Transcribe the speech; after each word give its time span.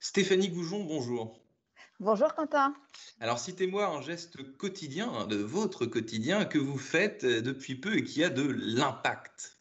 Stéphanie 0.00 0.48
Goujon, 0.48 0.84
bonjour. 0.84 1.40
Bonjour 1.98 2.34
Quentin. 2.34 2.74
Alors 3.20 3.40
citez-moi 3.40 3.86
un 3.86 4.00
geste 4.00 4.56
quotidien, 4.56 5.26
de 5.26 5.36
votre 5.36 5.86
quotidien, 5.86 6.44
que 6.44 6.58
vous 6.58 6.78
faites 6.78 7.26
depuis 7.26 7.74
peu 7.74 7.96
et 7.96 8.04
qui 8.04 8.22
a 8.22 8.30
de 8.30 8.46
l'impact. 8.46 9.58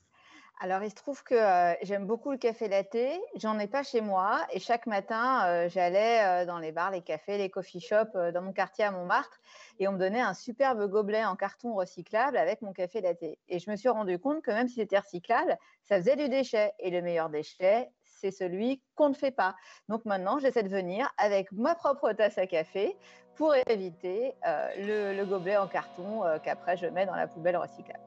Alors, 0.59 0.81
il 0.81 0.89
se 0.89 0.95
trouve 0.95 1.23
que 1.23 1.35
euh, 1.35 1.75
j'aime 1.83 2.07
beaucoup 2.07 2.31
le 2.31 2.37
café 2.37 2.67
latte. 2.67 2.97
J'en 3.35 3.59
ai 3.59 3.67
pas 3.67 3.83
chez 3.83 4.01
moi. 4.01 4.39
Et 4.51 4.59
chaque 4.59 4.87
matin, 4.87 5.45
euh, 5.45 5.69
j'allais 5.69 6.23
euh, 6.23 6.45
dans 6.47 6.57
les 6.57 6.71
bars, 6.71 6.89
les 6.89 7.01
cafés, 7.01 7.37
les 7.37 7.51
coffee 7.51 7.79
shops 7.79 8.17
dans 8.33 8.41
mon 8.41 8.53
quartier 8.53 8.83
à 8.83 8.91
Montmartre. 8.91 9.39
Et 9.77 9.87
on 9.87 9.91
me 9.91 9.99
donnait 9.99 10.19
un 10.19 10.33
superbe 10.33 10.89
gobelet 10.89 11.23
en 11.25 11.35
carton 11.35 11.75
recyclable 11.75 12.37
avec 12.37 12.63
mon 12.63 12.73
café 12.73 13.01
latte. 13.01 13.21
Et 13.21 13.59
je 13.59 13.69
me 13.69 13.75
suis 13.75 13.89
rendu 13.89 14.17
compte 14.17 14.41
que 14.41 14.49
même 14.49 14.67
si 14.67 14.75
c'était 14.75 14.97
recyclable, 14.97 15.59
ça 15.83 15.97
faisait 15.97 16.15
du 16.15 16.27
déchet. 16.27 16.73
Et 16.79 16.89
le 16.89 17.03
meilleur 17.03 17.29
déchet, 17.29 17.89
c'est 18.19 18.31
celui 18.31 18.81
qu'on 18.95 19.09
ne 19.09 19.13
fait 19.13 19.31
pas. 19.31 19.55
Donc 19.89 20.05
maintenant, 20.05 20.39
j'essaie 20.39 20.63
de 20.63 20.69
venir 20.69 21.11
avec 21.17 21.51
ma 21.51 21.75
propre 21.75 22.11
tasse 22.13 22.37
à 22.37 22.47
café 22.47 22.97
pour 23.35 23.53
éviter 23.67 24.33
le, 24.77 25.15
le, 25.15 25.25
gobelet 25.25 25.57
en 25.57 25.67
carton 25.67 26.23
qu'après 26.43 26.75
je 26.75 26.87
mets 26.87 27.05
dans 27.05 27.15
la 27.15 27.27
poubelle 27.27 27.57
recyclable. 27.57 28.03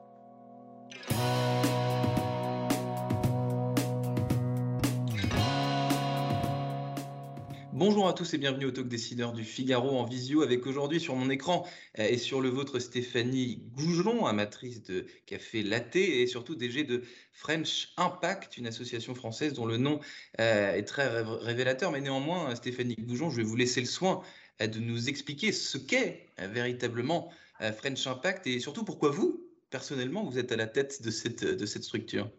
Bonjour 7.83 8.07
à 8.07 8.13
tous 8.13 8.35
et 8.35 8.37
bienvenue 8.37 8.65
au 8.65 8.71
Talk 8.71 8.87
Décideur 8.87 9.33
du 9.33 9.43
Figaro 9.43 9.97
en 9.97 10.05
visio 10.05 10.43
avec 10.43 10.67
aujourd'hui 10.67 10.99
sur 10.99 11.15
mon 11.15 11.31
écran 11.31 11.67
euh, 11.97 12.03
et 12.07 12.19
sur 12.19 12.39
le 12.39 12.47
vôtre 12.47 12.77
Stéphanie 12.77 13.63
Gougelon, 13.75 14.27
amatrice 14.27 14.83
de 14.83 15.07
café 15.25 15.63
latte 15.63 15.95
et 15.95 16.27
surtout 16.27 16.53
DG 16.53 16.83
de 16.83 17.01
French 17.31 17.91
Impact, 17.97 18.57
une 18.57 18.67
association 18.67 19.15
française 19.15 19.53
dont 19.53 19.65
le 19.65 19.77
nom 19.77 19.99
euh, 20.39 20.75
est 20.75 20.83
très 20.83 21.23
révélateur. 21.23 21.91
Mais 21.91 22.01
néanmoins, 22.01 22.53
Stéphanie 22.53 22.97
Goujon, 22.99 23.31
je 23.31 23.37
vais 23.37 23.43
vous 23.43 23.55
laisser 23.55 23.81
le 23.81 23.87
soin 23.87 24.21
euh, 24.61 24.67
de 24.67 24.77
nous 24.77 25.09
expliquer 25.09 25.51
ce 25.51 25.79
qu'est 25.79 26.27
véritablement 26.37 27.31
French 27.77 28.05
Impact 28.05 28.45
et 28.45 28.59
surtout 28.59 28.83
pourquoi 28.83 29.09
vous, 29.09 29.43
personnellement, 29.71 30.23
vous 30.23 30.37
êtes 30.37 30.51
à 30.51 30.55
la 30.55 30.67
tête 30.67 31.01
de 31.01 31.09
cette 31.09 31.83
structure. 31.83 32.29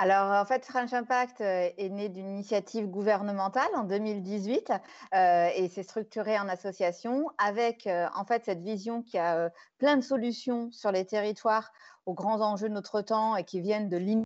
Alors, 0.00 0.30
en 0.30 0.44
fait, 0.46 0.64
French 0.64 0.92
Impact 0.92 1.40
euh, 1.40 1.70
est 1.76 1.88
né 1.88 2.08
d'une 2.08 2.30
initiative 2.30 2.86
gouvernementale 2.86 3.68
en 3.74 3.82
2018 3.82 4.70
euh, 5.12 5.48
et 5.56 5.68
s'est 5.68 5.82
structuré 5.82 6.38
en 6.38 6.48
association 6.48 7.28
avec, 7.36 7.88
euh, 7.88 8.06
en 8.14 8.24
fait, 8.24 8.44
cette 8.44 8.62
vision 8.62 9.02
qui 9.02 9.18
a 9.18 9.50
plein 9.78 9.96
de 9.96 10.02
solutions 10.02 10.70
sur 10.70 10.92
les 10.92 11.04
territoires 11.04 11.72
aux 12.06 12.14
grands 12.14 12.40
enjeux 12.40 12.68
de 12.68 12.74
notre 12.74 13.02
temps 13.02 13.34
et 13.34 13.42
qui 13.42 13.60
viennent 13.60 13.88
de 13.88 13.96
l'innovation 13.96 14.24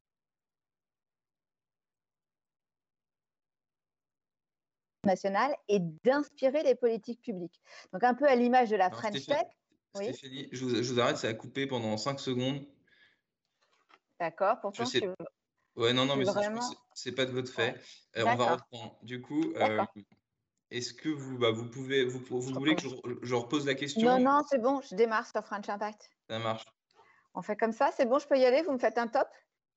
nationale 5.07 5.57
et 5.69 5.79
d'inspirer 6.05 6.65
les 6.65 6.75
politiques 6.75 7.23
publiques. 7.23 7.63
Donc, 7.95 8.05
un 8.05 8.13
peu 8.13 8.29
à 8.29 8.37
l'image 8.37 8.69
de 8.69 8.77
la 8.77 8.91
French 8.91 9.25
Tech. 9.25 9.47
Stéphanie, 9.95 10.51
je, 10.53 10.67
vous, 10.67 11.01
arrête, 11.01 11.17
ça 11.17 11.29
a 11.29 11.35
coupé 11.35 11.67
pendant 11.67 11.97
5 11.97 12.21
secondes. 12.21 12.63
D'accord, 14.21 14.61
pourtant, 14.61 14.85
je, 14.85 15.01
Ouais, 15.77 15.93
non, 15.93 16.05
non, 16.05 16.17
mais 16.17 16.25
c'est 16.95 17.13
pas 17.13 17.25
de 17.25 17.31
votre 17.31 17.51
fait. 17.51 17.81
Euh, 18.17 18.25
on 18.27 18.37
va 18.37 18.57
reprendre. 18.57 18.99
Du 19.03 19.23
coup, 19.23 19.53
euh, 19.57 19.85
est-ce 20.71 20.93
que 20.93 21.09
vous, 21.09 21.39
bah, 21.39 21.51
vous 21.51 21.69
pouvez, 21.69 22.05
vous, 22.05 22.21
vous 22.29 22.41
voulez 22.41 22.77
que 22.77 22.83
je, 22.83 22.89
je, 23.23 23.35
repose 23.35 23.67
la 23.67 23.75
question? 23.75 24.07
Non, 24.07 24.21
non, 24.21 24.43
c'est 24.49 24.59
bon, 24.59 24.81
je 24.83 24.95
démarre 24.95 25.27
sur 25.27 25.43
French 25.45 25.69
Impact. 25.69 26.11
Ça 26.29 26.39
marche. 26.39 26.65
On 27.35 27.43
fait 27.43 27.57
comme 27.57 27.73
ça, 27.73 27.91
c'est 27.97 28.05
bon, 28.05 28.19
je 28.19 28.27
peux 28.27 28.39
y 28.39 28.45
aller, 28.45 28.63
vous 28.63 28.73
me 28.73 28.79
faites 28.79 28.99
un 28.99 29.09
top? 29.09 29.29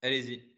Allez-y. 0.01 0.55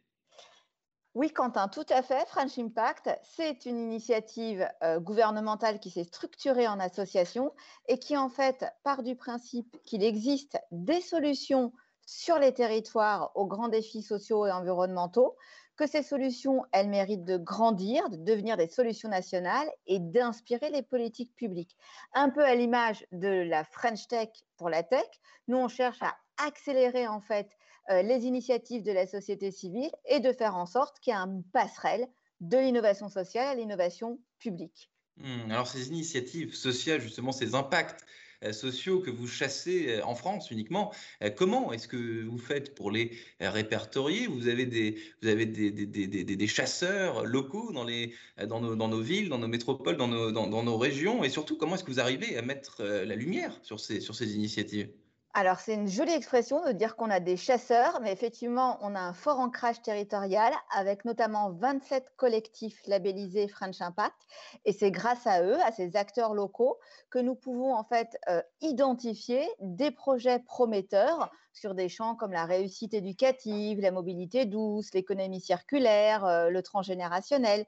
Oui, 1.14 1.32
Quentin, 1.32 1.68
tout 1.68 1.86
à 1.90 2.04
fait. 2.04 2.28
French 2.28 2.60
Impact, 2.60 3.10
c'est 3.24 3.66
une 3.66 3.78
initiative 3.78 4.70
euh, 4.84 5.00
gouvernementale 5.00 5.80
qui 5.80 5.90
s'est 5.90 6.04
structurée 6.04 6.68
en 6.68 6.80
association 6.80 7.56
et 7.88 7.98
qui, 7.98 8.16
en 8.16 8.30
fait, 8.30 8.66
part 8.84 9.02
du 9.02 9.16
principe 9.16 9.78
qu'il 9.84 10.04
existe 10.04 10.60
des 10.72 11.02
solutions 11.02 11.74
sur 12.08 12.40
les 12.40 12.54
territoires 12.54 13.32
aux 13.36 13.46
grands 13.46 13.68
défis 13.68 14.02
sociaux 14.02 14.48
et 14.48 14.52
environnementaux, 14.52 15.36
que 15.76 15.86
ces 15.86 16.02
solutions, 16.02 16.64
elles 16.72 16.90
méritent 16.90 17.26
de 17.26 17.38
grandir, 17.38 18.10
de 18.10 18.16
devenir 18.16 18.58
des 18.58 18.68
solutions 18.68 19.10
nationales 19.10 19.70
et 19.86 20.00
d'inspirer 20.00 20.72
les 20.72 20.82
politiques 20.82 21.36
publiques. 21.36 21.78
Un 22.14 22.30
peu 22.30 22.44
à 22.44 22.56
l'image 22.56 23.06
de 23.12 23.28
la 23.28 23.64
French 23.64 24.08
Tech 24.08 24.30
pour 24.56 24.70
la 24.70 24.82
tech, 24.82 25.06
nous, 25.48 25.58
on 25.58 25.68
cherche 25.68 26.02
à 26.02 26.18
accélérer 26.44 27.08
en 27.08 27.22
fait 27.22 27.52
euh, 27.92 28.02
les 28.02 28.26
initiatives 28.26 28.84
de 28.84 28.92
la 28.92 29.06
société 29.06 29.52
civile 29.52 29.92
et 30.06 30.20
de 30.20 30.32
faire 30.32 30.56
en 30.56 30.66
sorte 30.66 31.00
qu'il 31.00 31.12
y 31.12 31.16
ait 31.16 31.20
un 31.20 31.42
passerelle 31.54 32.08
de 32.40 32.58
l'innovation 32.58 33.10
sociale 33.10 33.48
à 33.48 33.56
l'innovation 33.56 34.20
publique. 34.40 34.92
Hmm, 35.18 35.52
alors 35.52 35.68
ces 35.68 35.90
initiatives 35.90 36.54
sociales, 36.56 37.02
justement, 37.02 37.32
ces 37.32 37.54
impacts 37.54 38.06
sociaux 38.52 39.00
que 39.00 39.10
vous 39.10 39.28
chassez 39.28 39.90
euh, 39.90 40.06
en 40.06 40.16
France 40.16 40.52
uniquement. 40.52 40.94
Euh, 41.22 41.30
comment 41.30 41.74
est-ce 41.74 41.88
que 41.88 42.24
vous 42.26 42.38
faites 42.38 42.76
pour 42.76 42.92
les 42.92 43.18
répertorier? 43.40 44.28
Vous 44.28 44.48
avez 44.48 44.66
des, 44.66 44.98
vous 45.22 45.28
avez 45.28 45.46
des, 45.46 45.72
des, 45.72 46.08
des, 46.08 46.24
des 46.24 46.48
chasseurs 46.48 47.26
locaux 47.26 47.72
dans, 47.72 47.84
les, 47.84 48.14
dans, 48.48 48.60
nos, 48.60 48.76
dans 48.76 48.88
nos 48.88 49.02
villes, 49.02 49.30
dans 49.30 49.40
nos 49.40 49.48
métropoles, 49.48 49.98
dans 49.98 50.08
nos, 50.08 50.32
dans, 50.32 50.48
dans 50.48 50.64
nos 50.64 50.78
régions? 50.78 51.24
Et 51.24 51.30
surtout, 51.30 51.58
comment 51.58 51.76
est-ce 51.76 51.84
que 51.84 51.92
vous 51.92 52.00
arrivez 52.00 52.38
à 52.38 52.42
mettre 52.42 52.84
la 52.84 53.16
lumière 53.16 53.58
sur 53.64 53.80
ces, 53.80 54.00
sur 54.00 54.16
ces 54.16 54.36
initiatives? 54.36 54.90
Alors, 55.40 55.60
c'est 55.60 55.76
une 55.76 55.88
jolie 55.88 56.14
expression 56.14 56.66
de 56.66 56.72
dire 56.72 56.96
qu'on 56.96 57.12
a 57.12 57.20
des 57.20 57.38
chasseurs, 57.38 58.00
mais 58.02 58.12
effectivement, 58.12 58.80
on 58.82 58.96
a 58.96 59.00
un 59.00 59.14
fort 59.14 59.38
ancrage 59.40 59.84
territorial 59.84 60.52
avec 60.76 61.06
notamment 61.06 61.52
27 61.52 62.08
collectifs 62.16 62.82
labellisés 62.88 63.48
French 63.48 63.80
Impact. 63.80 64.16
Et 64.66 64.74
c'est 64.74 64.90
grâce 64.90 65.28
à 65.28 65.44
eux, 65.44 65.62
à 65.64 65.72
ces 65.72 65.96
acteurs 65.96 66.34
locaux, 66.34 66.80
que 67.12 67.20
nous 67.20 67.36
pouvons 67.36 67.76
en 67.76 67.84
fait 67.84 68.18
euh, 68.30 68.42
identifier 68.62 69.48
des 69.60 69.92
projets 69.92 70.40
prometteurs 70.40 71.30
sur 71.54 71.76
des 71.76 71.88
champs 71.88 72.16
comme 72.16 72.32
la 72.32 72.46
réussite 72.46 72.96
éducative, 72.96 73.80
la 73.80 73.92
mobilité 73.92 74.46
douce, 74.46 74.92
l'économie 74.96 75.42
circulaire, 75.42 76.26
euh, 76.26 76.50
le 76.50 76.64
transgénérationnel. 76.64 77.68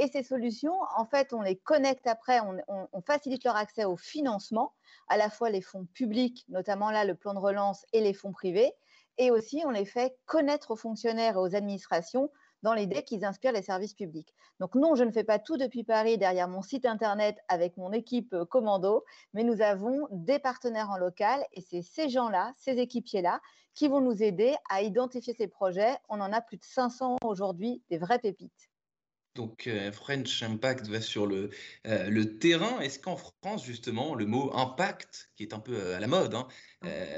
Et 0.00 0.06
ces 0.06 0.22
solutions, 0.22 0.78
en 0.96 1.04
fait, 1.06 1.32
on 1.32 1.42
les 1.42 1.56
connecte 1.56 2.06
après, 2.06 2.38
on, 2.40 3.02
facilite 3.02 3.42
leur 3.42 3.56
accès 3.56 3.84
au 3.84 3.96
financement, 3.96 4.72
à 5.08 5.16
la 5.16 5.28
fois 5.28 5.50
les 5.50 5.60
fonds 5.60 5.86
publics, 5.92 6.44
notamment 6.48 6.92
là 6.92 7.04
le 7.04 7.16
plan 7.16 7.34
de 7.34 7.40
relance 7.40 7.84
et 7.92 8.00
les 8.00 8.14
fonds 8.14 8.30
privés, 8.30 8.72
et 9.18 9.32
aussi 9.32 9.60
on 9.66 9.70
les 9.70 9.84
fait 9.84 10.16
connaître 10.24 10.70
aux 10.70 10.76
fonctionnaires 10.76 11.34
et 11.34 11.38
aux 11.38 11.56
administrations 11.56 12.30
dans 12.62 12.74
l'idée 12.74 13.02
qu'ils 13.02 13.24
inspirent 13.24 13.50
les 13.50 13.62
services 13.62 13.94
publics. 13.94 14.32
Donc 14.60 14.76
non, 14.76 14.94
je 14.94 15.02
ne 15.02 15.10
fais 15.10 15.24
pas 15.24 15.40
tout 15.40 15.56
depuis 15.56 15.82
Paris 15.82 16.16
derrière 16.16 16.46
mon 16.46 16.62
site 16.62 16.86
internet 16.86 17.36
avec 17.48 17.76
mon 17.76 17.90
équipe 17.92 18.32
euh, 18.34 18.44
commando, 18.44 19.04
mais 19.34 19.42
nous 19.42 19.62
avons 19.62 20.06
des 20.12 20.38
partenaires 20.38 20.90
en 20.90 20.96
local 20.96 21.44
et 21.54 21.60
c'est 21.60 21.82
ces 21.82 22.08
gens-là, 22.08 22.52
ces 22.56 22.78
équipiers-là, 22.78 23.40
qui 23.74 23.88
vont 23.88 24.00
nous 24.00 24.22
aider 24.22 24.54
à 24.70 24.82
identifier 24.82 25.34
ces 25.34 25.48
projets. 25.48 25.96
On 26.08 26.20
en 26.20 26.32
a 26.32 26.40
plus 26.40 26.56
de 26.56 26.64
500 26.64 27.16
aujourd'hui, 27.24 27.82
des 27.90 27.98
vraies 27.98 28.20
pépites. 28.20 28.70
Donc 29.38 29.68
euh, 29.68 29.92
French 29.92 30.42
Impact 30.42 30.88
va 30.88 31.00
sur 31.00 31.24
le, 31.24 31.50
euh, 31.86 32.10
le 32.10 32.38
terrain. 32.38 32.80
Est-ce 32.80 32.98
qu'en 32.98 33.16
France, 33.16 33.64
justement, 33.64 34.16
le 34.16 34.26
mot 34.26 34.50
impact, 34.52 35.30
qui 35.36 35.44
est 35.44 35.54
un 35.54 35.60
peu 35.60 35.76
euh, 35.76 35.96
à 35.96 36.00
la 36.00 36.08
mode, 36.08 36.34
hein, 36.34 36.48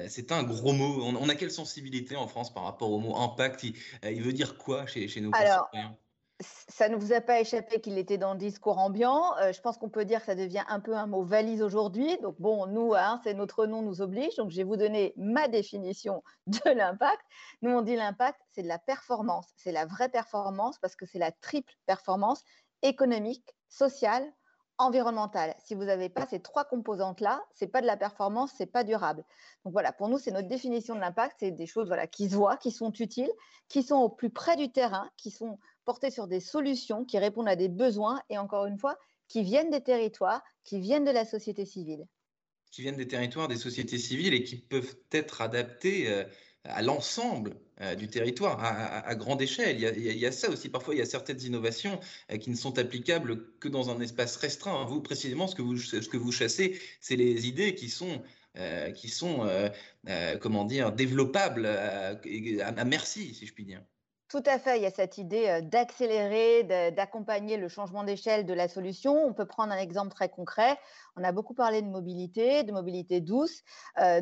c'est 0.06 0.30
un 0.30 0.42
gros 0.42 0.74
mot. 0.74 1.02
On, 1.02 1.28
a 1.30 1.34
quelle 1.34 1.50
sensibilité 1.50 2.16
en 2.16 2.28
France 2.28 2.52
par 2.52 2.64
rapport 2.64 2.92
au 2.92 2.98
mot 2.98 3.16
impact? 3.16 3.64
Il, 4.02 4.22
veut 4.22 4.34
dire 4.34 4.58
quoi 4.58 4.86
chez, 4.86 5.08
chez 5.08 5.22
nos 5.22 5.30
concitoyens? 5.30 5.96
Ça 6.40 6.88
ne 6.88 6.96
vous 6.96 7.12
a 7.12 7.20
pas 7.20 7.40
échappé 7.40 7.80
qu'il 7.80 7.98
était 7.98 8.18
dans 8.18 8.32
le 8.32 8.38
discours 8.38 8.78
ambiant. 8.78 9.36
Euh, 9.38 9.52
je 9.52 9.60
pense 9.60 9.76
qu'on 9.76 9.90
peut 9.90 10.04
dire 10.04 10.20
que 10.20 10.26
ça 10.26 10.34
devient 10.34 10.64
un 10.68 10.80
peu 10.80 10.96
un 10.96 11.06
mot 11.06 11.22
valise 11.22 11.62
aujourd'hui. 11.62 12.16
Donc 12.18 12.36
bon, 12.38 12.66
nous, 12.66 12.94
hein, 12.94 13.20
c'est 13.22 13.34
notre 13.34 13.66
nom 13.66 13.82
nous 13.82 14.00
oblige. 14.00 14.36
Donc 14.36 14.50
je 14.50 14.56
vais 14.56 14.64
vous 14.64 14.76
donner 14.76 15.12
ma 15.16 15.48
définition 15.48 16.22
de 16.46 16.70
l'impact. 16.70 17.22
Nous, 17.62 17.70
on 17.70 17.82
dit 17.82 17.96
l'impact, 17.96 18.40
c'est 18.52 18.62
de 18.62 18.68
la 18.68 18.78
performance. 18.78 19.46
C'est 19.56 19.72
la 19.72 19.84
vraie 19.84 20.08
performance 20.08 20.78
parce 20.78 20.96
que 20.96 21.06
c'est 21.06 21.18
la 21.18 21.32
triple 21.32 21.72
performance 21.86 22.42
économique, 22.82 23.54
sociale, 23.68 24.32
environnementale. 24.80 25.54
Si 25.58 25.74
vous 25.74 25.84
n'avez 25.84 26.08
pas 26.08 26.26
ces 26.26 26.40
trois 26.40 26.64
composantes-là, 26.64 27.44
c'est 27.52 27.66
pas 27.66 27.82
de 27.82 27.86
la 27.86 27.98
performance, 27.98 28.52
c'est 28.56 28.64
pas 28.64 28.82
durable. 28.82 29.24
Donc 29.64 29.74
voilà, 29.74 29.92
pour 29.92 30.08
nous, 30.08 30.18
c'est 30.18 30.30
notre 30.30 30.48
définition 30.48 30.94
de 30.94 31.00
l'impact. 31.00 31.36
C'est 31.40 31.50
des 31.50 31.66
choses 31.66 31.88
voilà, 31.88 32.06
qui 32.06 32.30
se 32.30 32.34
voient, 32.34 32.56
qui 32.56 32.70
sont 32.70 32.90
utiles, 32.92 33.30
qui 33.68 33.82
sont 33.82 33.96
au 33.96 34.08
plus 34.08 34.30
près 34.30 34.56
du 34.56 34.72
terrain, 34.72 35.10
qui 35.18 35.30
sont 35.30 35.58
porter 35.84 36.10
sur 36.10 36.26
des 36.26 36.40
solutions 36.40 37.04
qui 37.04 37.18
répondent 37.18 37.48
à 37.48 37.56
des 37.56 37.68
besoins 37.68 38.20
et 38.28 38.38
encore 38.38 38.66
une 38.66 38.78
fois, 38.78 38.96
qui 39.30 39.44
viennent 39.44 39.70
des 39.70 39.80
territoires, 39.80 40.42
qui 40.64 40.80
viennent 40.80 41.04
de 41.04 41.10
la 41.10 41.24
société 41.24 41.64
civile. 41.64 42.06
Qui 42.70 42.82
viennent 42.82 42.96
des 42.96 43.08
territoires, 43.08 43.48
des 43.48 43.56
sociétés 43.56 43.98
civiles 43.98 44.34
et 44.34 44.42
qui 44.42 44.56
peuvent 44.56 44.96
être 45.12 45.40
adaptés 45.40 46.08
euh, 46.08 46.24
à 46.64 46.82
l'ensemble 46.82 47.56
euh, 47.80 47.94
du 47.94 48.08
territoire, 48.08 48.58
à, 48.60 49.14
grande 49.14 49.40
échelle. 49.40 49.76
Il 49.78 50.16
y, 50.18 50.26
a, 50.26 50.32
ça 50.32 50.50
aussi. 50.50 50.68
Parfois, 50.68 50.94
il 50.94 50.98
y 50.98 51.00
a 51.00 51.06
certaines 51.06 51.40
innovations 51.42 51.98
euh, 52.30 52.38
qui 52.38 52.50
ne 52.50 52.56
sont 52.56 52.78
applicables 52.78 53.56
que 53.58 53.68
dans 53.68 53.90
un 53.90 54.00
espace 54.00 54.36
restreint. 54.36 54.84
Vous, 54.84 55.00
précisément, 55.00 55.46
ce 55.46 55.54
que 55.54 55.62
vous, 56.16 56.32
chassez, 56.32 56.80
c'est 57.00 57.16
les 57.16 57.46
idées 57.46 57.74
qui 57.74 57.88
sont, 57.88 58.22
qui 58.96 59.08
sont 59.08 59.48
comment 60.40 60.64
dire, 60.64 60.92
développables 60.92 61.66
à 61.66 62.84
merci, 62.84 63.34
si 63.34 63.46
je 63.46 63.54
puis 63.54 63.64
dire. 63.64 63.82
Tout 64.30 64.44
à 64.46 64.60
fait, 64.60 64.78
il 64.78 64.82
y 64.82 64.86
a 64.86 64.92
cette 64.92 65.18
idée 65.18 65.60
d'accélérer, 65.60 66.62
d'accompagner 66.92 67.56
le 67.56 67.66
changement 67.68 68.04
d'échelle 68.04 68.46
de 68.46 68.54
la 68.54 68.68
solution. 68.68 69.26
On 69.26 69.32
peut 69.32 69.44
prendre 69.44 69.72
un 69.72 69.76
exemple 69.78 70.10
très 70.12 70.28
concret. 70.28 70.78
On 71.16 71.24
a 71.24 71.32
beaucoup 71.32 71.54
parlé 71.54 71.82
de 71.82 71.88
mobilité, 71.88 72.62
de 72.62 72.72
mobilité 72.72 73.20
douce. 73.20 73.62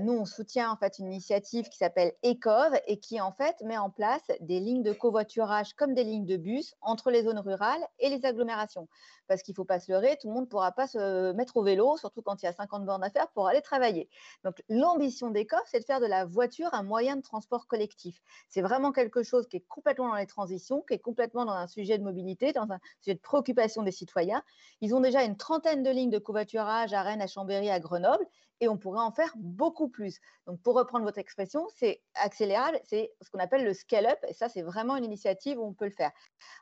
nous, 0.00 0.12
on 0.12 0.25
soutient 0.25 0.70
en 0.70 0.76
fait 0.76 0.99
une 0.99 1.06
initiative 1.06 1.69
qui 1.69 1.79
s'appelle 1.79 2.12
ECOV 2.25 2.79
et 2.87 2.99
qui 2.99 3.20
en 3.20 3.32
fait 3.32 3.56
met 3.62 3.79
en 3.79 3.90
place 3.90 4.26
des 4.40 4.61
lignes 4.61 4.82
de 4.82 4.93
covoiturage 4.93 5.75
comme 5.75 5.94
des 5.94 6.05
lignes 6.05 6.26
de 6.26 6.37
bus 6.37 6.75
entre 6.81 7.11
les 7.11 7.23
zones 7.25 7.38
rurales 7.38 7.85
et 7.99 8.08
les 8.08 8.25
agglomérations. 8.25 8.88
Parce 9.26 9.43
qu'il 9.43 9.52
ne 9.52 9.56
faut 9.56 9.64
pas 9.64 9.79
se 9.79 9.93
leurrer, 9.93 10.17
tout 10.20 10.29
le 10.29 10.35
monde 10.35 10.44
ne 10.44 10.49
pourra 10.49 10.73
pas 10.73 10.87
se 10.87 11.32
mettre 11.32 11.58
au 11.58 11.62
vélo, 11.62 11.96
surtout 11.99 12.23
quand 12.23 12.43
il 12.43 12.46
y 12.46 12.49
a 12.49 12.52
50 12.52 12.87
bornes 12.87 13.05
à 13.05 13.11
faire 13.11 13.29
pour 13.29 13.46
aller 13.46 13.61
travailler. 13.61 14.08
Donc 14.44 14.62
l'ambition 14.69 15.31
d'ECOV, 15.31 15.61
c'est 15.67 15.81
de 15.81 15.84
faire 15.84 16.00
de 16.00 16.06
la 16.06 16.25
voiture 16.25 16.73
un 16.73 16.82
moyen 16.82 17.17
de 17.17 17.23
transport 17.23 17.67
collectif. 17.67 18.23
C'est 18.49 18.62
vraiment 18.62 18.93
quelque 18.93 19.23
chose 19.23 19.46
qui 19.46 19.58
est 19.58 19.67
complètement 19.69 20.08
dans 20.08 20.14
les 20.14 20.26
transitions, 20.26 20.82
qui 20.87 20.94
est 20.94 20.99
complètement 20.99 21.44
dans 21.44 21.52
un 21.52 21.67
sujet 21.67 21.99
de 21.99 22.05
mobilité, 22.05 22.52
dans 22.52 22.70
un 22.70 22.79
sujet 23.00 23.14
de 23.14 23.20
préoccupation 23.20 23.82
des 23.82 23.93
citoyens. 23.93 24.43
Ils 24.81 24.94
ont 24.94 25.00
déjà 25.00 25.25
une 25.25 25.37
trentaine 25.37 25.82
de 25.82 25.91
lignes 25.91 26.11
de 26.11 26.19
covoiturage 26.19 26.77
à 26.80 27.02
Rennes, 27.02 27.22
à 27.22 27.26
Chambéry, 27.26 27.70
à 27.70 27.80
Grenoble, 27.80 28.25
et 28.60 28.69
on 28.69 28.76
pourrait 28.76 29.00
en 29.00 29.12
faire 29.12 29.32
beaucoup 29.36 29.88
plus. 29.88 30.19
Donc, 30.46 30.60
pour 30.62 30.75
reprendre 30.75 31.04
votre 31.04 31.19
expression, 31.19 31.66
c'est 31.76 32.00
accélérable, 32.14 32.80
c'est 32.84 33.12
ce 33.22 33.30
qu'on 33.30 33.38
appelle 33.38 33.64
le 33.64 33.75
scale-up, 33.75 34.19
et 34.28 34.34
ça, 34.34 34.48
c'est 34.48 34.62
vraiment 34.62 34.96
une 34.96 35.04
initiative 35.04 35.58
où 35.58 35.64
on 35.64 35.72
peut 35.72 35.84
le 35.84 35.92
faire. 35.92 36.10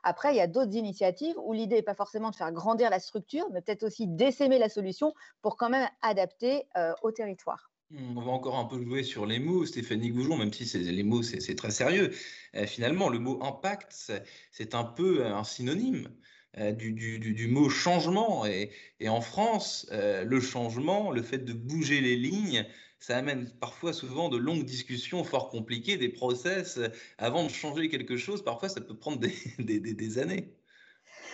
Après, 0.03 0.33
il 0.33 0.37
y 0.37 0.41
a 0.41 0.47
d'autres 0.47 0.75
initiatives 0.75 1.35
où 1.37 1.53
l'idée 1.53 1.77
n'est 1.77 1.81
pas 1.81 1.95
forcément 1.95 2.29
de 2.29 2.35
faire 2.35 2.51
grandir 2.51 2.89
la 2.89 2.99
structure, 2.99 3.47
mais 3.51 3.61
peut-être 3.61 3.83
aussi 3.83 4.07
d'essaimer 4.07 4.59
la 4.59 4.69
solution 4.69 5.13
pour 5.41 5.57
quand 5.57 5.69
même 5.69 5.87
adapter 6.01 6.67
euh, 6.77 6.93
au 7.01 7.11
territoire. 7.11 7.71
On 8.15 8.21
va 8.21 8.31
encore 8.31 8.57
un 8.57 8.65
peu 8.65 8.83
jouer 8.83 9.03
sur 9.03 9.25
les 9.25 9.39
mots, 9.39 9.65
Stéphanie 9.65 10.11
Goujon, 10.11 10.35
même 10.35 10.51
si 10.51 10.77
les 10.77 11.03
mots, 11.03 11.23
c'est 11.23 11.55
très 11.55 11.71
sérieux. 11.71 12.11
Euh, 12.55 12.67
finalement, 12.67 13.07
le 13.07 13.17
mot 13.17 13.41
impact, 13.41 14.11
c'est 14.51 14.75
un 14.75 14.83
peu 14.83 15.25
un 15.25 15.45
synonyme 15.45 16.09
euh, 16.57 16.71
du, 16.71 17.47
mot 17.47 17.69
changement. 17.69 18.45
Et, 18.45 18.71
en 19.07 19.21
France, 19.21 19.87
euh, 19.91 20.23
le 20.23 20.39
changement, 20.39 21.11
le 21.11 21.21
fait 21.21 21.39
de 21.39 21.53
bouger 21.53 22.01
les 22.01 22.15
lignes, 22.15 22.65
ça 22.99 23.17
amène 23.17 23.49
parfois 23.59 23.93
souvent 23.93 24.29
de 24.29 24.37
longues 24.37 24.65
discussions 24.65 25.23
fort 25.23 25.49
compliquées, 25.49 25.97
des 25.97 26.09
process. 26.09 26.79
Avant 27.17 27.43
de 27.43 27.49
changer 27.49 27.89
quelque 27.89 28.17
chose, 28.17 28.43
parfois, 28.43 28.69
ça 28.69 28.81
peut 28.81 28.97
prendre 28.97 29.19
des 29.19 30.17
années. 30.19 30.53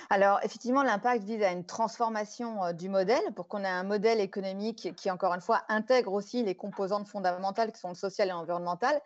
Alors, 0.10 0.40
effectivement, 0.44 0.84
l'impact 0.84 1.24
vise 1.24 1.42
à 1.42 1.52
une 1.52 1.66
transformation 1.66 2.64
euh, 2.64 2.74
du 2.74 2.90
modèle 2.90 3.34
pour 3.36 3.48
qu'on 3.48 3.64
ait 3.64 3.68
un 3.68 3.84
modèle 3.84 4.20
économique 4.20 4.94
qui, 4.96 5.10
encore 5.10 5.34
une 5.34 5.42
fois, 5.42 5.64
intègre 5.70 6.14
aussi 6.14 6.44
les 6.44 6.56
composantes 6.56 7.08
fondamentales 7.08 7.72
qui 7.72 7.80
sont 7.80 7.90
le 7.90 7.96
social 7.96 8.28
et 8.28 8.32
l'environnemental. 8.32 9.02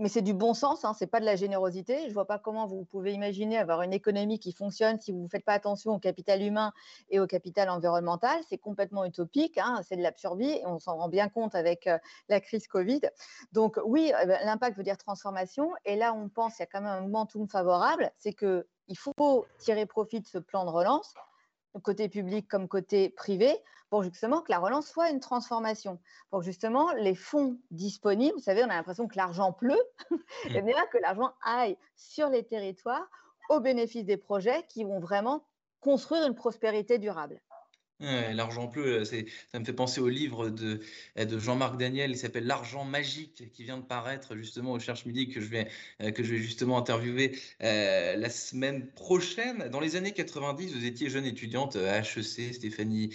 Mais 0.00 0.08
c'est 0.08 0.22
du 0.22 0.34
bon 0.34 0.54
sens, 0.54 0.84
hein, 0.84 0.94
ce 0.94 1.04
n'est 1.04 1.08
pas 1.08 1.20
de 1.20 1.24
la 1.24 1.36
générosité. 1.36 2.02
Je 2.02 2.08
ne 2.08 2.12
vois 2.12 2.26
pas 2.26 2.38
comment 2.38 2.66
vous 2.66 2.84
pouvez 2.84 3.12
imaginer 3.12 3.58
avoir 3.58 3.82
une 3.82 3.92
économie 3.92 4.38
qui 4.38 4.52
fonctionne 4.52 4.98
si 5.00 5.12
vous 5.12 5.22
ne 5.22 5.28
faites 5.28 5.44
pas 5.44 5.54
attention 5.54 5.92
au 5.92 5.98
capital 5.98 6.42
humain 6.42 6.72
et 7.10 7.20
au 7.20 7.26
capital 7.26 7.68
environnemental. 7.70 8.38
C'est 8.48 8.58
complètement 8.58 9.04
utopique, 9.04 9.58
hein, 9.58 9.80
c'est 9.88 9.96
de 9.96 10.02
l'absurdie 10.02 10.50
et 10.50 10.66
on 10.66 10.78
s'en 10.78 10.96
rend 10.96 11.08
bien 11.08 11.28
compte 11.28 11.54
avec 11.54 11.86
euh, 11.86 11.98
la 12.28 12.40
crise 12.40 12.66
Covid. 12.66 13.00
Donc, 13.52 13.78
oui, 13.84 14.12
euh, 14.20 14.26
l'impact 14.44 14.76
veut 14.76 14.84
dire 14.84 14.98
transformation. 14.98 15.72
Et 15.84 15.96
là, 15.96 16.14
on 16.14 16.28
pense 16.28 16.54
qu'il 16.54 16.60
y 16.60 16.62
a 16.64 16.66
quand 16.66 16.80
même 16.80 16.90
un 16.90 17.00
momentum 17.00 17.48
favorable, 17.48 18.10
c'est 18.18 18.32
que 18.32 18.66
il 18.88 18.98
faut 18.98 19.46
tirer 19.58 19.86
profit 19.86 20.20
de 20.20 20.26
ce 20.26 20.38
plan 20.38 20.64
de 20.64 20.70
relance, 20.70 21.14
côté 21.82 22.08
public 22.08 22.48
comme 22.48 22.68
côté 22.68 23.08
privé, 23.10 23.56
pour 23.90 24.02
justement 24.02 24.40
que 24.40 24.50
la 24.50 24.58
relance 24.58 24.86
soit 24.86 25.10
une 25.10 25.20
transformation, 25.20 26.00
pour 26.30 26.42
justement 26.42 26.92
les 26.92 27.14
fonds 27.14 27.58
disponibles, 27.70 28.34
vous 28.34 28.42
savez, 28.42 28.64
on 28.64 28.70
a 28.70 28.74
l'impression 28.74 29.06
que 29.06 29.16
l'argent 29.16 29.52
pleut, 29.52 29.82
et 30.46 30.60
mmh. 30.62 30.64
bien 30.64 30.86
que 30.86 30.98
l'argent 30.98 31.32
aille 31.42 31.76
sur 31.96 32.28
les 32.28 32.44
territoires 32.44 33.06
au 33.50 33.60
bénéfice 33.60 34.04
des 34.04 34.16
projets 34.16 34.64
qui 34.68 34.84
vont 34.84 34.98
vraiment 34.98 35.44
construire 35.80 36.26
une 36.26 36.34
prospérité 36.34 36.98
durable. 36.98 37.40
L'argent 38.02 38.68
pleut, 38.68 39.04
ça 39.04 39.58
me 39.58 39.64
fait 39.64 39.72
penser 39.72 40.00
au 40.00 40.08
livre 40.08 40.48
de, 40.48 40.80
de 41.16 41.38
Jean-Marc 41.38 41.76
Daniel, 41.76 42.10
il 42.10 42.16
s'appelle 42.16 42.46
L'argent 42.46 42.84
magique, 42.84 43.50
qui 43.52 43.64
vient 43.64 43.78
de 43.78 43.84
paraître 43.84 44.36
justement 44.36 44.72
au 44.72 44.78
Cherche 44.78 45.06
Midi, 45.06 45.28
que 45.28 45.40
je 45.40 45.46
vais, 45.46 45.68
que 46.12 46.22
je 46.22 46.34
vais 46.34 46.38
justement 46.38 46.78
interviewer 46.78 47.38
la 47.60 48.30
semaine 48.30 48.86
prochaine. 48.92 49.68
Dans 49.68 49.80
les 49.80 49.96
années 49.96 50.12
90, 50.12 50.74
vous 50.74 50.84
étiez 50.84 51.08
jeune 51.08 51.26
étudiante 51.26 51.76
à 51.76 52.00
HEC, 52.00 52.54
Stéphanie 52.54 53.14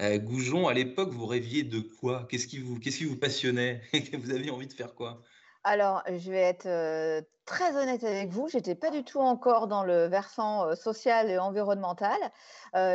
Goujon. 0.00 0.68
À 0.68 0.74
l'époque, 0.74 1.10
vous 1.10 1.26
rêviez 1.26 1.64
de 1.64 1.80
quoi? 1.80 2.26
Qu'est-ce 2.30 2.46
qui, 2.46 2.58
vous, 2.58 2.78
qui 2.78 3.04
vous 3.04 3.16
passionnait? 3.16 3.80
Vous 4.12 4.30
aviez 4.30 4.50
envie 4.50 4.68
de 4.68 4.72
faire 4.72 4.94
quoi? 4.94 5.22
Alors, 5.64 6.02
je 6.06 6.30
vais 6.30 6.38
être 6.38 7.26
très 7.48 7.74
honnête 7.78 8.04
avec 8.04 8.28
vous, 8.28 8.46
j'étais 8.46 8.74
pas 8.74 8.90
du 8.90 9.04
tout 9.04 9.20
encore 9.20 9.68
dans 9.68 9.82
le 9.82 10.04
versant 10.04 10.76
social 10.76 11.30
et 11.30 11.38
environnemental. 11.38 12.18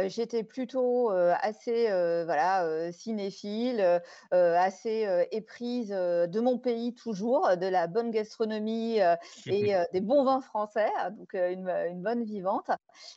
j'étais 0.06 0.44
plutôt 0.44 1.10
assez 1.10 1.88
voilà 2.24 2.92
cinéphile, 2.92 4.02
assez 4.32 5.28
éprise 5.32 5.90
de 5.90 6.40
mon 6.40 6.60
pays 6.60 6.94
toujours, 6.94 7.58
de 7.58 7.66
la 7.66 7.88
bonne 7.88 8.12
gastronomie 8.12 9.00
et 9.48 9.74
des 9.94 10.02
bons 10.02 10.24
vins 10.24 10.42
français, 10.42 10.90
hein, 11.00 11.10
donc 11.10 11.34
une, 11.34 12.04
bonne 12.04 12.24
vivante. 12.24 12.70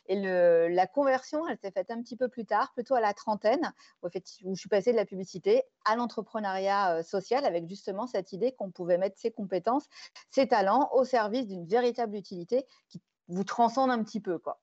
Et 0.07 0.19
le, 0.19 0.69
la 0.69 0.87
conversion, 0.87 1.47
elle 1.47 1.57
s'est 1.59 1.71
faite 1.71 1.91
un 1.91 2.01
petit 2.01 2.17
peu 2.17 2.29
plus 2.29 2.45
tard, 2.45 2.71
plutôt 2.73 2.95
à 2.95 3.01
la 3.01 3.13
trentaine, 3.13 3.73
où, 4.01 4.07
où 4.07 4.55
je 4.55 4.59
suis 4.59 4.69
passée 4.69 4.91
de 4.91 4.97
la 4.97 5.05
publicité 5.05 5.61
à 5.85 5.95
l'entrepreneuriat 5.95 7.03
social 7.03 7.45
avec 7.45 7.67
justement 7.67 8.07
cette 8.07 8.33
idée 8.33 8.53
qu'on 8.53 8.71
pouvait 8.71 8.97
mettre 8.97 9.19
ses 9.19 9.29
compétences, 9.29 9.85
ses 10.31 10.47
talents 10.47 10.89
au 10.93 11.03
service 11.03 11.26
d'une 11.29 11.65
véritable 11.65 12.15
utilité 12.15 12.65
qui 12.89 13.01
vous 13.27 13.43
transcende 13.43 13.91
un 13.91 14.03
petit 14.03 14.19
peu. 14.19 14.37
Quoi. 14.39 14.59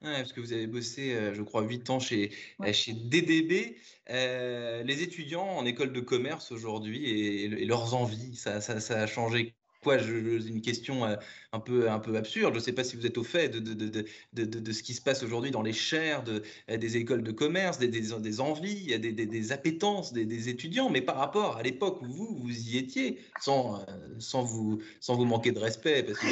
parce 0.00 0.32
que 0.32 0.40
vous 0.40 0.52
avez 0.52 0.66
bossé, 0.66 1.14
euh, 1.14 1.34
je 1.34 1.42
crois, 1.42 1.62
8 1.62 1.90
ans 1.90 2.00
chez, 2.00 2.30
euh, 2.62 2.72
chez 2.72 2.92
DDB. 2.92 3.76
Euh, 4.10 4.82
les 4.82 5.02
étudiants 5.02 5.46
en 5.46 5.64
école 5.64 5.92
de 5.92 6.00
commerce 6.00 6.52
aujourd'hui 6.52 7.08
et, 7.08 7.64
leurs 7.64 7.94
envies, 7.94 8.36
ça, 8.36 8.60
ça, 8.60 8.80
ça, 8.80 9.00
a 9.00 9.06
changé 9.06 9.54
quoi 9.82 9.98
je, 9.98 10.48
Une 10.48 10.60
question 10.60 11.04
euh, 11.04 11.16
un 11.52 11.60
peu, 11.60 11.90
un 11.90 11.98
peu 11.98 12.16
absurde. 12.16 12.54
Je 12.54 12.58
ne 12.58 12.64
sais 12.64 12.72
pas 12.72 12.84
si 12.84 12.96
vous 12.96 13.06
êtes 13.06 13.18
au 13.18 13.24
fait 13.24 13.48
de, 13.48 13.58
de, 13.60 14.04
de, 14.32 14.44
de 14.44 14.72
ce 14.72 14.82
qui 14.82 14.94
se 14.94 15.00
passe 15.00 15.22
aujourd'hui 15.22 15.50
dans 15.50 15.62
les 15.62 15.72
chaires 15.72 16.24
euh, 16.28 16.76
des 16.76 16.96
écoles 16.96 17.22
de 17.22 17.32
commerce, 17.32 17.78
des, 17.78 17.88
des, 17.88 18.18
des 18.18 18.40
envies, 18.40 18.98
des, 18.98 19.12
des, 19.12 19.52
appétences 19.52 20.12
des, 20.12 20.48
étudiants, 20.48 20.90
mais 20.90 21.00
par 21.00 21.16
rapport 21.16 21.56
à 21.56 21.62
l'époque 21.62 22.02
où 22.02 22.06
vous, 22.06 22.36
vous 22.36 22.68
y 22.68 22.76
étiez, 22.76 23.18
sans, 23.40 23.80
euh, 23.80 23.84
sans, 24.18 24.42
vous, 24.42 24.80
sans 25.00 25.14
vous 25.14 25.24
manquer 25.24 25.52
de 25.52 25.58
respect, 25.58 26.02
parce 26.02 26.18
que 26.18 26.26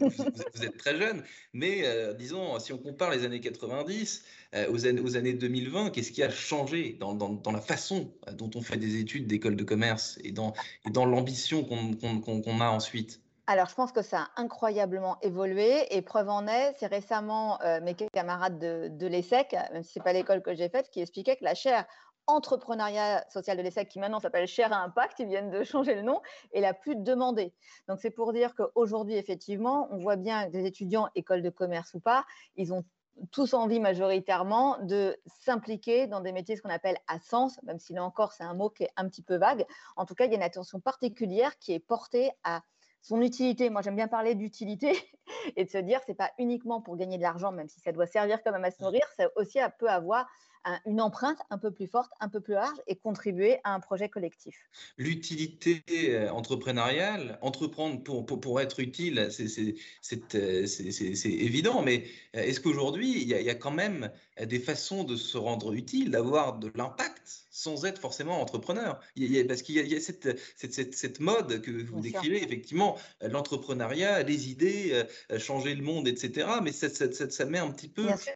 vous, 0.00 0.64
êtes 0.64 0.76
très 0.76 0.96
jeune, 0.96 1.22
mais 1.52 1.84
disons, 2.18 2.58
si 2.58 2.72
on 2.72 2.78
compare 2.78 3.10
les 3.10 3.24
années 3.24 3.40
90 3.40 4.24
aux, 4.68 4.86
années, 4.86 5.00
aux 5.00 5.16
années 5.16 5.32
2020, 5.32 5.90
qu'est-ce 5.90 6.12
qui 6.12 6.22
a 6.22 6.30
changé 6.30 6.96
dans, 6.98 7.14
dans, 7.14 7.30
dans, 7.30 7.52
la 7.52 7.60
façon 7.60 8.12
dont 8.32 8.50
on 8.54 8.62
fait 8.62 8.76
des 8.76 8.98
études 8.98 9.26
d'école 9.26 9.56
de 9.56 9.64
commerce 9.64 10.18
et 10.24 10.32
dans, 10.32 10.52
et 10.86 10.90
dans 10.90 11.06
l'ambition 11.06 11.64
qu'on 11.64 12.60
a 12.60 12.70
ensuite 12.70 12.89
alors, 13.46 13.66
je 13.66 13.74
pense 13.74 13.90
que 13.90 14.02
ça 14.02 14.20
a 14.20 14.40
incroyablement 14.40 15.18
évolué 15.22 15.92
et 15.96 16.02
preuve 16.02 16.28
en 16.28 16.46
est, 16.46 16.72
c'est 16.78 16.86
récemment 16.86 17.60
euh, 17.62 17.80
mes 17.80 17.96
camarades 17.96 18.60
de, 18.60 19.06
l'ESSEC, 19.08 19.56
même 19.72 19.82
si 19.82 19.94
ce 19.94 19.98
n'est 19.98 20.04
pas 20.04 20.12
l'école 20.12 20.40
que 20.40 20.54
j'ai 20.54 20.68
faite, 20.68 20.88
qui 20.90 21.00
expliquaient 21.00 21.34
que 21.34 21.42
la 21.42 21.56
chaire 21.56 21.84
entrepreneuriat 22.28 23.28
social 23.28 23.56
de 23.56 23.62
l'ESSEC, 23.62 23.88
qui 23.88 23.98
maintenant 23.98 24.20
s'appelle 24.20 24.46
chaire 24.46 24.72
à 24.72 24.76
impact, 24.76 25.18
ils 25.18 25.26
viennent 25.26 25.50
de 25.50 25.64
changer 25.64 25.96
le 25.96 26.02
nom, 26.02 26.20
est 26.52 26.60
la 26.60 26.74
plus 26.74 26.94
demandée. 26.94 27.52
Donc, 27.88 27.98
c'est 28.00 28.12
pour 28.12 28.32
dire 28.32 28.54
qu'aujourd'hui, 28.54 29.16
effectivement, 29.16 29.88
on 29.90 29.98
voit 29.98 30.14
bien 30.14 30.46
que 30.46 30.52
des 30.52 30.64
étudiants, 30.64 31.08
école 31.16 31.42
de 31.42 31.50
commerce 31.50 31.92
ou 31.94 31.98
pas, 31.98 32.24
ils 32.54 32.72
ont 32.72 32.84
tous 33.32 33.54
envie 33.54 33.80
majoritairement 33.80 34.78
de 34.82 35.16
s'impliquer 35.26 36.06
dans 36.06 36.20
des 36.20 36.30
métiers 36.30 36.56
ce 36.56 36.62
qu'on 36.62 36.70
appelle 36.70 36.98
à 37.08 37.18
sens, 37.18 37.60
même 37.64 37.80
si 37.80 37.92
là 37.92 38.04
encore 38.04 38.32
c'est 38.32 38.44
un 38.44 38.54
mot 38.54 38.70
qui 38.70 38.84
est 38.84 38.90
un 38.96 39.08
petit 39.08 39.22
peu 39.22 39.36
vague. 39.36 39.66
En 39.96 40.06
tout 40.06 40.14
cas, 40.14 40.26
il 40.26 40.30
y 40.30 40.34
a 40.34 40.36
une 40.36 40.42
attention 40.42 40.78
particulière 40.78 41.58
qui 41.58 41.72
est 41.72 41.80
portée 41.80 42.30
à 42.44 42.62
son 43.02 43.20
utilité. 43.22 43.70
Moi, 43.70 43.82
j'aime 43.82 43.96
bien 43.96 44.08
parler 44.08 44.34
d'utilité 44.34 44.92
et 45.56 45.64
de 45.64 45.70
se 45.70 45.78
dire, 45.78 46.00
c'est 46.06 46.14
pas 46.14 46.30
uniquement 46.38 46.80
pour 46.80 46.96
gagner 46.96 47.16
de 47.16 47.22
l'argent, 47.22 47.52
même 47.52 47.68
si 47.68 47.80
ça 47.80 47.92
doit 47.92 48.06
servir 48.06 48.42
quand 48.42 48.52
même 48.52 48.64
à 48.64 48.70
se 48.70 48.82
nourrir, 48.82 49.02
ça 49.16 49.28
aussi 49.36 49.58
peut 49.78 49.88
avoir 49.88 50.26
une 50.84 51.00
empreinte 51.00 51.38
un 51.50 51.58
peu 51.58 51.70
plus 51.70 51.86
forte, 51.86 52.12
un 52.20 52.28
peu 52.28 52.40
plus 52.40 52.54
large 52.54 52.76
et 52.86 52.96
contribuer 52.96 53.58
à 53.64 53.74
un 53.74 53.80
projet 53.80 54.08
collectif. 54.08 54.68
L'utilité 54.98 55.82
euh, 56.10 56.30
entrepreneuriale, 56.32 57.38
entreprendre 57.40 58.02
pour, 58.02 58.26
pour, 58.26 58.60
être 58.60 58.80
utile, 58.80 59.18
euh, 59.18 60.66
c'est 60.66 61.24
évident, 61.24 61.82
mais 61.82 62.04
euh, 62.36 62.42
est-ce 62.42 62.60
qu'aujourd'hui, 62.60 63.22
il, 63.22 63.28
y, 63.28 63.50
a 63.50 63.54
quand 63.54 63.70
même 63.70 64.10
des 64.42 64.58
façons 64.58 65.04
de 65.04 65.16
se 65.16 65.38
rendre 65.38 65.72
utile, 65.72 66.10
d'avoir 66.10 66.58
de 66.58 66.70
l'impact? 66.74 67.46
Sans 67.60 67.84
être 67.84 68.00
forcément 68.00 68.40
entrepreneur 68.40 68.98
il 69.16 69.30
y 69.30 69.38
a, 69.38 69.44
Parce 69.44 69.62
qu'il 69.62 69.74
y 69.76 69.94
a, 69.94 70.00
cette, 70.00 70.38
cette, 70.56 70.94
cette, 70.94 71.20
mode 71.20 71.60
que 71.60 71.70
vous 71.70 72.00
décrivez, 72.00 72.42
effectivement, 72.42 72.96
l'entrepreneuriat, 73.20 74.22
les 74.22 74.50
idées, 74.50 75.04
changer 75.38 75.74
le 75.74 75.82
monde, 75.82 76.08
etc. 76.08 76.48
Mais 76.62 76.72
ça, 76.72 76.88
ça, 76.88 77.30
ça, 77.30 77.44
met 77.44 77.58
un 77.58 77.70
petit 77.70 77.88
peu... 77.88 78.06
Bien 78.06 78.16
sûr 78.16 78.34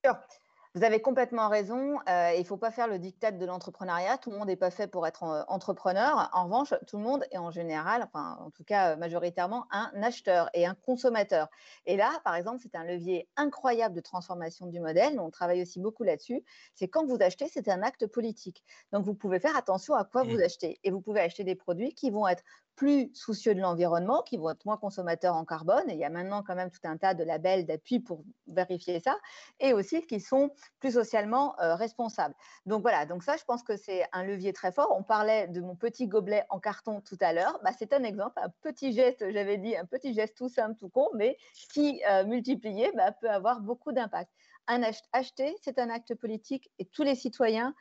Vous 0.76 0.83
avez 0.83 1.00
complètement 1.00 1.49
raison. 1.49 2.00
Euh, 2.09 2.33
il 2.35 2.40
ne 2.40 2.45
faut 2.45 2.57
pas 2.57 2.73
faire 2.73 2.88
le 2.88 2.99
diktat 2.99 3.31
de 3.31 3.47
l'entrepreneuriat. 3.47 4.19
Tout 4.19 4.33
le 4.33 4.38
monde 4.38 4.49
n'est 4.49 4.57
pas 4.57 4.73
fait 4.73 4.88
pour 4.88 5.07
être 5.07 5.23
euh, 5.23 5.43
entrepreneur. 5.47 6.28
En 6.33 6.47
revanche, 6.47 6.75
tout 6.88 6.97
le 6.97 7.04
monde 7.04 7.25
est 7.31 7.38
en 7.38 7.52
général, 7.52 8.02
enfin, 8.02 8.37
en 8.40 8.50
tout 8.50 8.64
cas 8.64 8.97
majoritairement, 8.97 9.66
un 9.71 9.93
acheteur 10.02 10.50
et 10.52 10.66
un 10.66 10.75
consommateur. 10.75 11.49
Et 11.87 11.97
là, 11.97 12.11
par 12.25 12.35
exemple, 12.35 12.59
c'est 12.61 12.75
un 12.75 12.83
levier 12.83 13.28
incroyable 13.37 13.95
de 13.95 14.00
transformation 14.00 14.66
du 14.66 14.81
modèle. 14.81 15.21
On 15.21 15.31
travaille 15.31 15.62
aussi 15.62 15.78
beaucoup 15.78 16.02
là-dessus. 16.02 16.43
C'est 16.75 16.88
quand 16.88 17.07
vous 17.07 17.19
achetez, 17.21 17.47
c'est 17.47 17.69
un 17.69 17.83
acte 17.83 18.09
politique. 18.09 18.64
Donc, 18.93 19.04
vous 19.04 19.14
pouvez 19.14 19.38
faire 19.38 19.57
attention 19.57 19.95
à 19.95 20.04
quoi 20.04 20.25
vous 20.25 20.38
mmh. 20.38 20.43
achetez. 20.43 20.81
Et 20.83 20.90
vous 20.90 21.00
pouvez 21.00 21.21
acheter 21.21 21.45
des 21.45 21.54
produits 21.54 21.95
qui 21.95 22.11
vont 22.11 22.26
être 22.26 22.43
plus 22.76 23.11
soucieux 23.14 23.54
de 23.54 23.61
l'environnement, 23.61 24.23
qui 24.23 24.37
vont 24.37 24.50
être 24.50 24.64
moins 24.64 24.76
consommateurs 24.76 25.35
en 25.35 25.45
carbone. 25.45 25.88
Et 25.88 25.95
il 25.95 25.99
y 25.99 26.04
a 26.04 26.11
maintenant 26.11 26.43
quand 26.43 26.54
même 26.54 26.71
tout 26.71 26.81
un 26.85 26.97
tas 26.97 27.14
de 27.14 27.25
labels 27.25 27.66
d'appui 27.66 28.00
pour 28.00 28.25
vérifier 28.47 29.00
ça, 29.00 29.16
et 29.61 29.73
aussi 29.73 30.07
qui 30.07 30.21
sont 30.21 30.50
plus 30.81 30.95
socialement 30.95 31.59
euh, 31.61 31.75
responsables. 31.75 32.35
Donc 32.66 32.83
voilà, 32.83 33.07
donc 33.07 33.23
ça, 33.23 33.37
je 33.37 33.45
pense 33.45 33.62
que 33.62 33.76
c'est 33.76 34.04
un 34.12 34.25
levier 34.25 34.52
très 34.52 34.73
fort. 34.73 34.95
On 34.97 35.02
parlait 35.02 35.49
de 35.49 35.61
mon 35.61 35.76
petit 35.76 36.09
gobelet 36.09 36.45
en 36.50 36.59
carton 36.61 37.00
tout 37.00 37.19
à 37.21 37.33
l'heure. 37.33 37.59
Bah, 37.64 37.71
c'est 37.78 37.93
un 37.93 38.02
exemple, 38.02 38.35
un 38.37 38.50
petit 38.62 38.93
geste, 38.93 39.25
j'avais 39.31 39.59
dit, 39.59 39.76
un 39.76 39.87
petit 39.87 40.14
geste 40.14 40.37
tout 40.37 40.49
simple, 40.49 40.76
tout 40.78 40.88
con, 40.88 41.09
mais 41.14 41.37
qui, 41.73 42.02
euh, 42.11 42.25
multiplié, 42.25 42.90
bah, 42.95 43.12
peut 43.12 43.31
avoir 43.31 43.61
beaucoup 43.61 43.93
d'impact. 43.93 44.31
Un 44.66 44.83
acheter, 45.12 45.54
c'est 45.61 45.78
un 45.78 45.90
acte 45.90 46.14
politique 46.14 46.71
et 46.78 46.87
tous 46.87 47.02
les 47.02 47.14
citoyens 47.14 47.75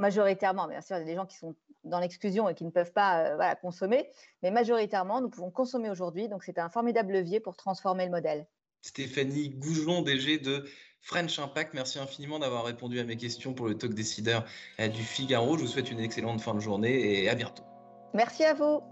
majoritairement, 0.00 0.66
bien 0.66 0.80
sûr, 0.80 0.96
il 0.96 1.00
y 1.00 1.02
a 1.02 1.06
des 1.06 1.14
gens 1.14 1.26
qui 1.26 1.36
sont 1.36 1.54
dans 1.84 2.00
l'exclusion 2.00 2.48
et 2.48 2.54
qui 2.54 2.64
ne 2.64 2.70
peuvent 2.70 2.92
pas 2.92 3.24
euh, 3.24 3.54
consommer, 3.62 4.08
mais 4.42 4.50
majoritairement, 4.50 5.20
nous 5.20 5.30
pouvons 5.30 5.50
consommer 5.50 5.90
aujourd'hui. 5.90 6.28
Donc, 6.28 6.44
c'est 6.44 6.58
un 6.58 6.68
formidable 6.68 7.12
levier 7.12 7.40
pour 7.40 7.56
transformer 7.56 8.04
le 8.04 8.10
modèle. 8.10 8.46
Stéphanie 8.82 9.50
Goujon, 9.50 10.02
DG 10.02 10.38
de 10.38 10.64
French 11.00 11.38
Impact, 11.38 11.74
merci 11.74 11.98
infiniment 11.98 12.38
d'avoir 12.38 12.64
répondu 12.64 12.98
à 13.00 13.04
mes 13.04 13.16
questions 13.16 13.54
pour 13.54 13.66
le 13.66 13.76
talk 13.76 13.94
décideur 13.94 14.44
euh, 14.80 14.88
du 14.88 15.02
Figaro. 15.02 15.56
Je 15.56 15.62
vous 15.62 15.68
souhaite 15.68 15.90
une 15.90 16.00
excellente 16.00 16.40
fin 16.40 16.54
de 16.54 16.60
journée 16.60 17.22
et 17.22 17.28
à 17.28 17.34
bientôt. 17.34 17.64
Merci 18.12 18.44
à 18.44 18.54
vous. 18.54 18.82